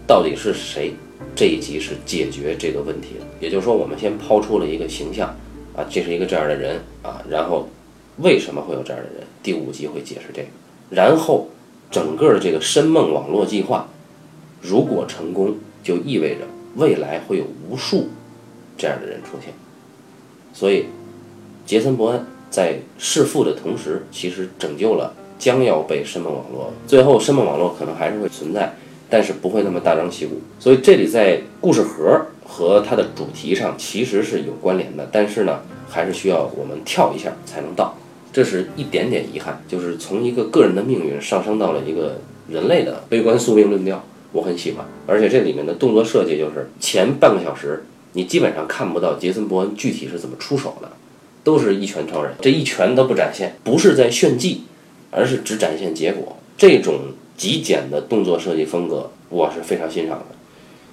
[0.06, 0.94] 到底是谁？
[1.34, 3.26] 这一集是解决这个问题的。
[3.38, 5.28] 也就是说，我们先抛出了一个形象，
[5.76, 7.68] 啊，这是一个这样的人啊，然后。
[8.18, 9.22] 为什么会有这样的人？
[9.42, 10.48] 第五集会解释这个。
[10.90, 11.48] 然后，
[11.90, 13.88] 整个的这个深梦网络计划，
[14.62, 18.08] 如果成功，就意味着未来会有无数
[18.78, 19.52] 这样的人出现。
[20.52, 20.86] 所以，
[21.66, 26.72] 杰森·伯恩在弑父的同时，其实拯救了将要被深梦网络。
[26.86, 28.72] 最后，深梦网络可能还是会存在，
[29.10, 30.40] 但是不会那么大张旗鼓。
[30.58, 37.94] 所以，这里在故事盒和它的主题上其实是有关联的，但是呢，还是需要我们跳一下才能到。
[38.36, 42.20] 这是一点点遗憾，就是从一个个人的命运上升到了一个
[42.50, 44.84] 人类的悲观宿命论调，我很喜欢。
[45.06, 50.90] 而且这里面的动作设计，就是前半个小时你基本上看不到杰森·伯恩具体是怎么出手的，
[51.42, 54.64] 都是一拳超人，这一拳都不展现，不是在炫技，
[55.10, 56.36] 而是只展现结果。
[56.58, 60.26] 这种极简的动作设计风格，我是非常欣赏的。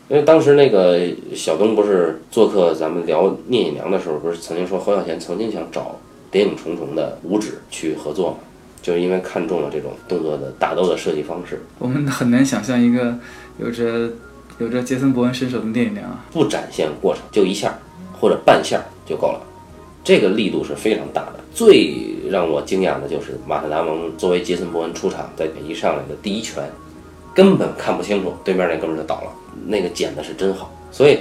[0.08, 0.98] 因为当时那个
[1.36, 5.82] 小东不是做客咱们聊聂隐娘的时候，不是曾经说侯孝贤曾经想找
[6.34, 8.38] 《谍影重重》的五指去合作嘛？
[8.82, 13.16] 就是因为看中了这种动作的打斗的设计方式，我们很难想象一个
[13.58, 14.10] 有着
[14.58, 16.26] 有着杰森·伯恩身手的聂隐娘啊。
[16.34, 17.80] 不展现过程，就一下
[18.20, 19.42] 或者半下就够了，
[20.04, 21.40] 这个力度是非常大的。
[21.54, 21.96] 最
[22.30, 26.68] 让我惊讶的就是马特·达蒙作为杰森·伯恩出场，在一上来的第一拳，
[27.34, 29.32] 根本看不清楚，对面那哥们儿就倒了。
[29.68, 31.20] 那个剪的是真好，所以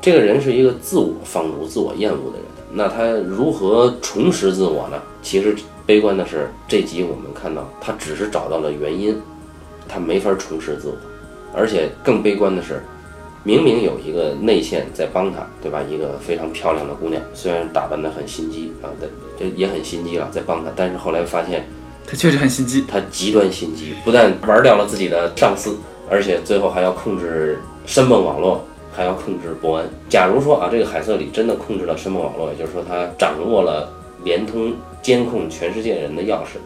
[0.00, 2.46] 这个人是一个自我放逐、自我厌恶的人。
[2.76, 5.00] 那他如何重拾自我呢？
[5.22, 5.54] 其实
[5.86, 9.16] 悲观的是，这集我们看到他只是找到了原因，
[9.88, 10.94] 他没法重拾自我，
[11.54, 12.82] 而且更悲观的是，
[13.44, 15.80] 明明有一个内线在帮他，对吧？
[15.88, 18.90] 一个非常漂亮的姑娘，虽然打扮得很心机啊，
[19.38, 21.64] 这也很心机了，在帮他，但是后来发现
[22.04, 25.76] 他确实很心机，他极端心机，不但玩掉了自己的上司，
[26.10, 28.64] 而且最后还要控制申梦网络。
[28.94, 29.86] 还要控制伯恩。
[30.08, 36.58] 假如说啊，这个海瑟里真的控制了申梦网络，也就是说他掌握了联通监控全世界人的钥匙，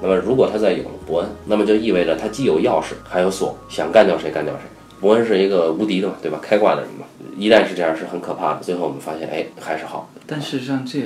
[0.00, 4.62] 那么如果他再有了伯恩，那么就意味着他既有钥匙还有锁，想干掉谁干掉谁。
[5.00, 6.38] 伯恩是一个无敌的嘛，对吧？
[6.40, 7.04] 开挂的人嘛。
[7.36, 8.60] 一旦是这样，是很可怕的。
[8.62, 10.08] 最后我们发现，哎，还是好。
[10.26, 11.00] 但事实上，这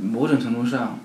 [0.00, 1.00] 某种程度上。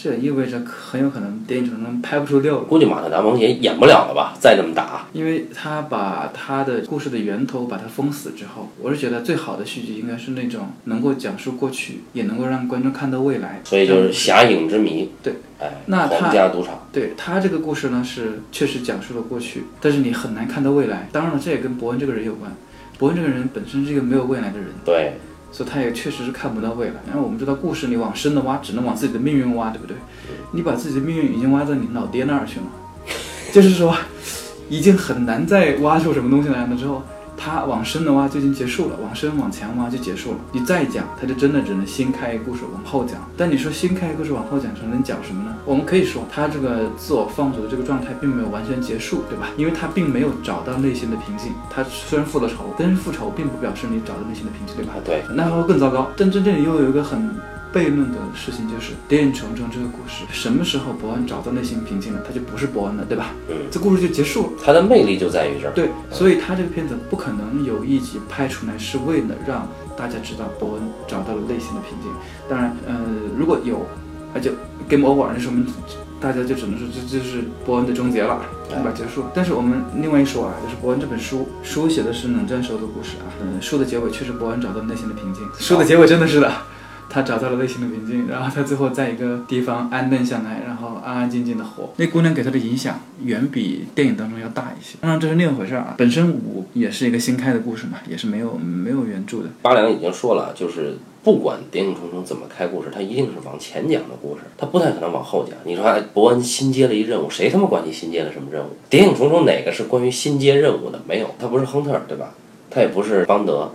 [0.00, 2.62] 这也意味着很有可能电影可能拍不出六了。
[2.62, 4.32] 估计马特·达蒙也演不了了吧？
[4.38, 13.60] 再这么打，因为他把他的故事的源头把它封死之后，我是觉得最好的续集应该是那种能够讲述过去，也能够让观众看到未来。
[13.64, 15.10] 所以就是侠影之谜。
[15.20, 16.86] 对，哎，那皇家赌场。
[16.92, 21.08] 对他这个故事呢，是确实讲述了过去，但是你很难看到未来。
[21.10, 22.52] 当然了，这也跟伯恩这个人有关。
[22.98, 24.68] 伯恩这个人本身是一个没有未来的人。
[24.84, 25.14] 对。
[25.50, 26.94] 所以他也确实是看不到未来。
[27.08, 29.96] 因为我们知道，故事你往深的挖，只能往自己的命运挖，对不对？
[30.52, 32.66] 你把自己的命运已经挖到你老爹那儿去了，
[33.52, 33.96] 就是说，
[34.68, 36.76] 已经很难再挖出什么东西来了。
[36.76, 37.02] 之后。
[37.38, 40.38] 他往深的挖就已经结束了，往深往强挖就结束了。
[40.52, 43.20] 你再讲，他就真的只能新开一个故事往后讲。
[43.36, 45.54] 但你说新开一个故事往后讲，是能讲什么呢？
[45.64, 49.48] 我们可以说，他这个自我放逐的这个状态并没有完全结束，对吧？
[49.56, 51.52] 因为他并没有找到内心的平静。
[51.70, 54.94] 他虽然复了仇，但是复仇并不表示你找到内心的平静，对吧？
[55.04, 56.10] 对，那会更糟糕。
[56.16, 57.30] 但真正又有一个很。
[57.72, 63.32] 悖论的事情就是《谍影重重》这个故事，什么时候伯恩找到内心平静了，他就不是伯恩了，对吧？
[63.48, 64.52] 嗯，这故事就结束了。
[64.64, 65.72] 他的魅力就在于这儿。
[65.72, 72.10] 对，所以他这个片子不可能有一集拍出来是为了让大家知道伯恩找到了内心的平静。
[72.48, 72.94] 当然，呃，
[73.36, 73.84] 如果有，
[74.32, 74.52] 那就
[74.88, 75.66] game over，那说明
[76.20, 78.90] 大家就只能说这就是伯恩的终结了，对吧？
[78.92, 79.24] 结束。
[79.34, 83.28] 但是我们另外一说啊，就是伯恩这本书，书写的是冷战时候的故事啊。
[83.40, 85.44] 嗯，书的结尾确实伯恩找到内心的平静。
[85.58, 86.50] 书的结尾真的是的。
[87.10, 91.90] 他找到了内心的平静，然后他最后在一个地方安顿下来，然后安安静静的活。
[91.96, 94.98] 那姑娘给他的影响远比电影当中要大一些。
[95.00, 95.94] 当然这是另一回事儿啊。
[95.96, 99.44] 本身五也是一个新开的故事嘛，也是没有没有原著的。
[99.62, 105.56] 八良已经说了，就是不管《谍影重重》怎么开故事，他一定是往前讲的故事，他不太可能往后讲。
[105.64, 108.66] 你说伯恩新接了一任务，谁他妈管你新接了什么任务？
[108.90, 111.00] 《谍影重重》哪个是关于新接任务的？
[111.06, 112.34] 没有，他不是亨特，对吧？
[112.70, 113.72] 他也不是邦德，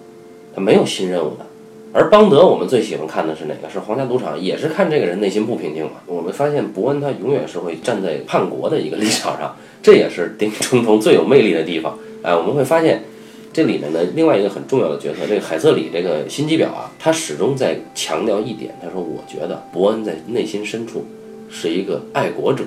[0.54, 1.46] 他没有新任务的。
[1.96, 3.70] 而邦德，我们最喜欢看的是哪个？
[3.70, 5.92] 是皇家赌场，也是看这个人内心不平静嘛。
[6.08, 11.96] 我们发现伯恩他永远是会站在叛国的一个 立场上，这也是《谍影重重》最有魅力的地方。
[12.24, 13.04] 哎，我们会发现
[13.54, 21.06] 这里面的另外一个很重要的角色，这个海瑟里这个心机婊啊，他始终在强调一点，他说：“我觉得伯恩在内心深处
[21.48, 22.64] 是一个爱国者，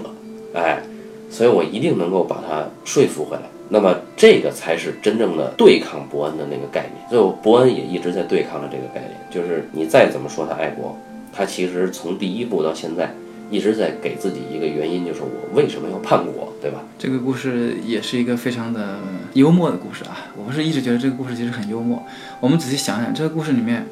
[0.55, 0.81] 哎，
[1.29, 9.13] 所以我一定能够把他说服回来。”那么这个才是真正的对抗伯恩的那个概念，所以伯恩也一直在对抗着这个概念。
[9.29, 10.97] 就是你再怎么说他爱国，
[11.33, 13.13] 他其实从第一部到现在
[13.51, 16.79] 一直在给自己一个原因，就是我为什么要叛国，对吧？
[16.97, 19.01] 这个故事也是一个非常的
[19.35, 20.31] 幽默的故事啊！
[20.37, 22.01] 我不是一直觉得这个故事其实很幽默。
[22.41, 23.85] 我们仔细想想，这个故事里面，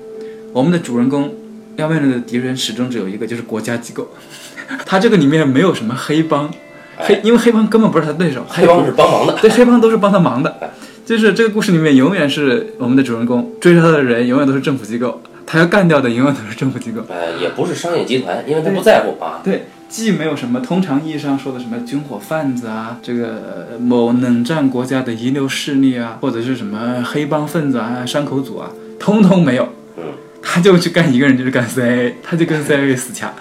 [0.52, 1.34] 我们的主人公
[1.76, 4.08] 要面对的敌人始终只有一个，就是国家机构。
[4.86, 6.48] 他这个里面没有什么黑帮。
[6.98, 10.72] 黑，因为黑帮根本不是他对手，黑帮是帮忙的，对，黑帮都是帮他忙的，
[11.04, 30.04] 就是这个故事里面永远是我们的主人公追着他的人永远都是政府机构，他要干掉的永远都是政府机构，呃，也不是商业集团，因为他不在乎啊，对，既没有什么通常意义上说的什么军火贩子啊，这个某冷战国家的遗留势力啊，或者是什么黑帮分子啊、山口组啊，通通没有，嗯，
[30.42, 33.32] 他就去干一个人，就是干 CIA，他就跟 CIA 死掐。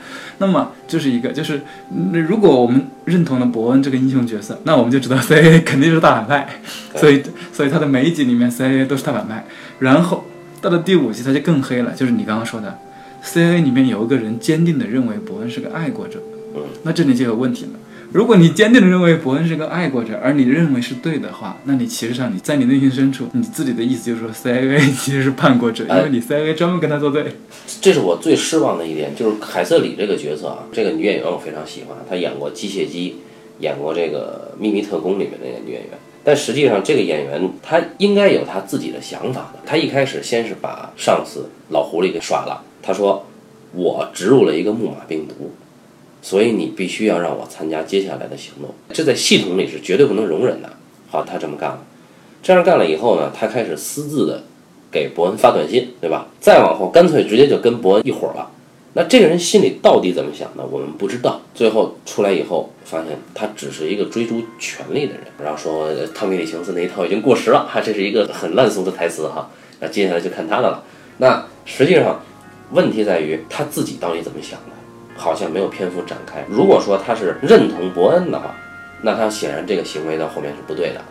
[0.45, 1.61] 那么就是一个，就是
[2.11, 6.49] 那如果我们认同了伯恩这个英雄角色，那我们就知道 CIA 肯定是大反派，
[6.97, 9.45] 所以所以他的每一集里面 CIA 都是大反派。
[9.79, 10.25] 然后
[10.59, 12.77] 到了第五集他就更黑了，就是你刚刚说的
[13.23, 16.19] ，CIA 里面有一个人坚定的认为伯恩是个爱国者，
[16.83, 17.79] 那这里就有问题了。
[18.13, 27.25] 如果你坚定的认为伯恩是个爱国者，而你认为是对的话，那你其实上你在你内心深处，你自己的意思就是说 CIA 其实是叛国者，因为你 CIA 专门跟他作对。
[27.81, 33.15] 这是我最失望的一点，就是凯瑟里这个角色啊，这个女演员我非常喜欢，她演过《机械姬》，
[33.63, 35.89] 演过这个《秘密特工》里面那个女演员。
[36.23, 39.59] 但实际上，这个演员她应该有她自己的想法的。
[39.65, 43.25] 她一开始先是把上司老狐狸给耍了，她说
[43.73, 45.51] ：“我植入了一个木马病毒。”
[46.23, 50.69] 所以你必须要让我参加接下来的行动，这在系统里是绝对不能容忍的。
[51.11, 51.83] 好，他这么干了，
[52.41, 54.41] 这样干了以后呢，他开始私自的
[54.89, 56.27] 给伯恩发短信，对吧？
[56.39, 58.49] 再往后，干脆直接就跟伯恩一伙了。
[58.93, 61.41] 那这个人心里到底怎么想的，我们不知道。
[61.53, 65.23] 最后出来以后，发现他只是一个追逐权力的人。
[65.43, 69.49] 然后说汤米·李琼斯那一套已经过时了，哈， 这是一个很烂俗的台词哈。
[69.81, 70.83] 那接下来就看他的了。
[71.17, 72.23] 那实际上，
[72.71, 74.72] 问题在于他自己到底怎么想的。
[75.15, 76.43] 好像没有篇幅展开。
[76.49, 78.55] 如果说他是认同伯恩的话，
[79.01, 81.01] 那他显然这个行为到后面是不对的，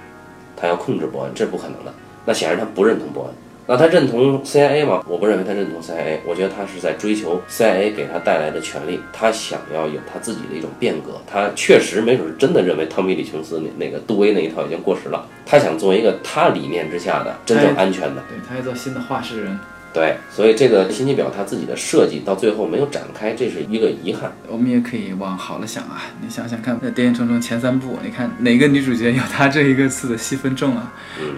[0.57, 1.93] 他要控制伯恩，这是不可能的。
[2.25, 3.35] 那显然他不认同伯恩。
[3.65, 5.05] 那他认同 CIA 吗？
[5.07, 6.19] 我不认为他认同 CIA。
[6.27, 11.21] 我觉得他是在追求 CIA 给他带来的权利，他想要有他自己的一种变革。
[11.31, 15.25] 他确实没准是真的认为汤米·李琼斯那那个杜威那一套已经过时了。
[15.47, 18.23] 他想做一个他理念之下的真正安全的。
[18.29, 19.59] 对他要做新的话事人。
[19.93, 24.33] 对，所以这个心机表它自己的设计到最后没有展开，这是一个遗憾。
[24.49, 30.91] 我们也可以往好了想啊，你想想看，那《谍影重重》前三部，你看哪个女主角有她这一个次的戏份重啊？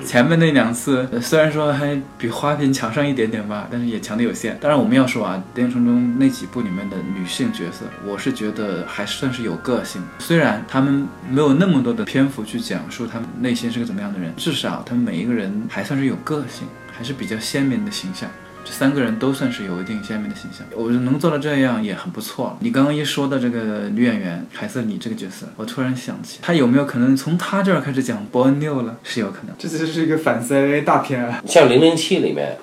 [0.06, 4.56] 前面那两次虽然说还比花瓶强上一点点吧，但是也强的有限。
[4.60, 10.00] 当然我们要说啊，《谍影重重》那几部里面的女性角色，我是觉得还算是有个性。
[10.20, 18.30] 虽然她们没有那么多的篇幅去讲述她们内心是个怎么样的人，至少她们每一个人还算是有个性，还是比较鲜明的形象。
[18.64, 22.56] 这三个人都算是有一定鲜明的形象，我能做到这样也很不错了。
[22.60, 28.96] 你刚刚一说到这个女演员凯瑟琳这个角色，我突然想起，她有没有可能从她这儿开始讲伯恩六了？
[29.02, 29.54] 是有可能。
[29.58, 31.42] 这就是一个反 CIA 大片啊！
[31.46, 32.56] 像《零零七》里面，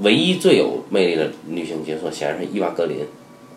[0.00, 2.98] 唯一最有魅力的女性角色显然是伊娃·格林，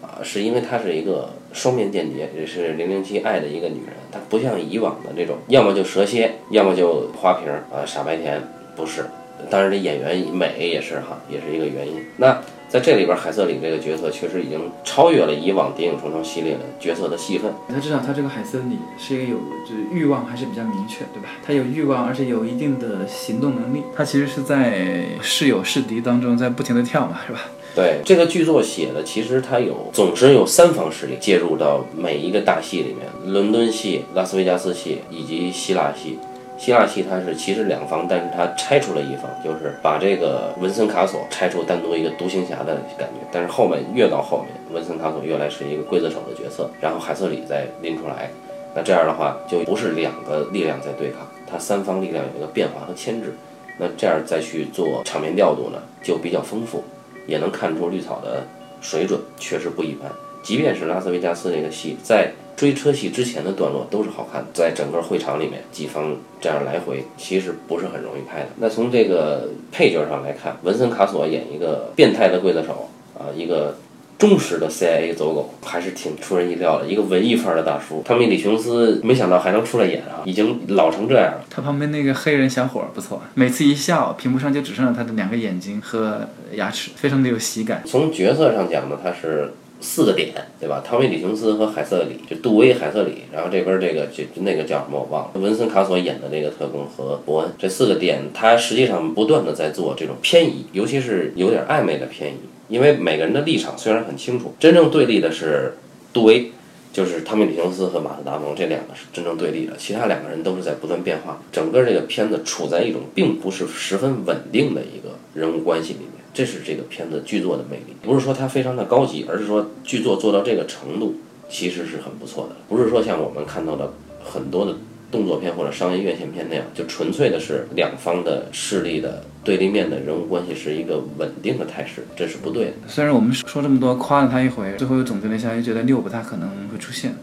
[0.02, 3.94] 啊，是因为她是一个双面间谍，也是零零七爱的一个女人。
[4.12, 8.42] 她不像以往的那种，要么就蛇蝎，要么就花瓶啊，傻白甜，
[8.76, 9.06] 不是。
[9.50, 11.94] 当然，这演员美也是哈，也是一个原因。
[12.18, 17.52] 那在这里边，海瑟琳这个角色确实已经超越了以往《谍影重重》系列的角色的戏份。
[17.68, 21.30] 他知道他这个海瑟琳是一个有就是欲望还是比较明确，对吧？
[21.46, 23.84] 他有欲望，而且有一定的行动能力。
[23.94, 27.42] 他其实是在是友是敌当中在不停的跳嘛，是吧？
[27.74, 36.18] 对这个剧作写的，其实它有总之有三方势力介入到每一个大戏里面：伦敦戏、拉斯维加斯戏以及希腊戏。
[36.62, 43.28] 希腊戏它是其实两方，但是它拆出了一方，就是把这个文森卡索拆出单独一个独行侠的感觉。
[43.32, 48.30] 但是后面越到后面，文森卡索越来是一个刽子手的角色，然后海瑟里再拎出来，
[48.76, 53.34] 那这样的话就不是两个力量在对抗，它三方力量有一个变化和牵制。
[53.80, 56.84] 那这样再去做场面调度呢，就比较丰富，
[57.26, 58.44] 也能看出绿草的
[58.82, 60.08] 水准确实不一般。
[60.44, 68.50] 即便是拉斯维加斯这个戏，在追车戏之前的段落都是好看的，在整个会场里面，几方这样来回，其实不是很容易拍的。
[68.58, 73.78] 那从这个配角上来看，文森卡索演一个变态的刽子手啊，一个
[74.20, 76.86] 忠实的 CIA 走狗，还是挺出人意料的。
[76.86, 81.44] 一个文艺范儿的大叔，汤米·李琼斯没想到还能出来演啊，已经老成这样了。
[81.50, 87.82] 他旁边那个黑人小伙不错，每次一笑，屏幕上就只剩了他的两个眼睛和牙齿，非常的有喜感。
[87.88, 89.52] 从角色上讲呢，他是。
[89.82, 90.84] 四个点，对吧？
[90.86, 102.38] 汤米·李琼斯和海瑟里，就杜威、海瑟里，然后这边这个就那个叫什么我忘了，文森·卡索演的这个特工和伯恩，这四个点，他实际上不断的在做这种偏移，尤其是有点暧昧的偏移，
[102.70, 105.74] 因为每个人的立场虽然很清楚，真正对立的是
[106.14, 106.52] 杜威，
[106.94, 116.00] 就是汤米·李琼斯和马特·达蒙这两个是真正对立的，其他两个人都是在不断变化，整个这个片子处在一种并不是十分稳定的一个人物关系里。
[116.34, 121.16] 这是这个片子剧作的魅力，不是说它非常的高级，而是说剧作做到这个程度，
[121.50, 122.56] 其实是很不错的。
[122.70, 123.92] 不是说像我们看到的
[124.24, 124.76] 很多的
[125.12, 132.74] 动作片或者商业院线片那样，就纯粹的是两方的势力的对立面的人物关系是一个稳定的态势，这是不对的。
[132.88, 137.14] 虽然我们说这么多，夸了他一回，最后又总结了一下，又觉得六不太可能会出现。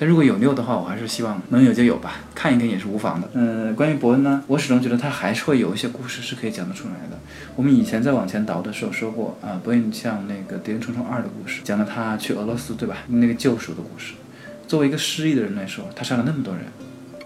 [0.00, 3.28] 但如果有六的话，我还是希望能有就有吧，看一看也是无妨的。
[3.32, 7.18] 嗯，关于伯恩呢，我始终觉得他还是会有一些故事是可以讲得出来的。
[7.56, 12.98] 我们以前在往前倒的时候说过啊，伯恩像那个《谍影重重二》的故事，讲了他去俄罗斯，对吧？
[13.08, 14.14] 那个救赎的故事。
[14.68, 16.62] 作为一个失忆的人来说，他杀了那么多人，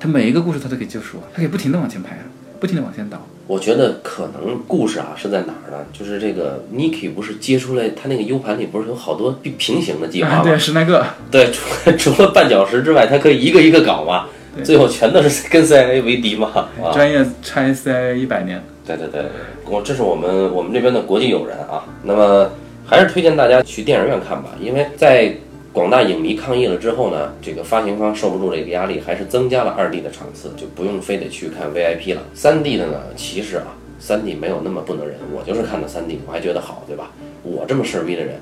[0.01, 2.25] 他每一个故事他都可以救赎，他可以不停的往前拍啊。
[2.63, 3.21] 不停的往前倒。
[3.49, 5.79] 我觉得可能故事啊是在哪儿呢？
[5.93, 10.43] 就是这个 Niki 不是接出来，他那个 U 盘里不是有好多平平行的计划啊，吗？
[10.45, 16.53] 对，十来个，对，除了 除了绊脚石之外，他可以一个一个搞嘛，对最后全都是 跟 CIA 为敌嘛。
[16.55, 18.63] 啊，专业拆 CIA 一百年。
[18.87, 19.25] 对对对，
[19.69, 21.83] 我这是我们我们这边的国际友人啊。
[22.05, 22.49] 那么
[22.87, 25.35] 还是推荐大家去电影院看吧，因为在
[25.73, 32.23] 广大影迷抗议了之后呢，这个发行方受不住这个压力，还是增加了二 D 的场次，就不用非得去看 VIP 了。
[32.35, 37.11] 三 D 的呢，其实啊，三 D 没有那么不能忍，我就是看的三 D，我还觉得好，对吧？
[37.43, 38.35] 我这么事儿逼的人。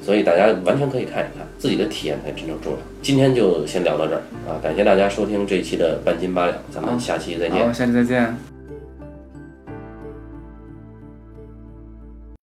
[0.00, 2.78] 所以大家完全可以看一看，自己的体验才真正重要。
[3.02, 7.66] 今天就先聊到这儿啊，感谢大家收听这一期的半斤八两，咱们下期再见。
[7.66, 8.55] 好，下期再见。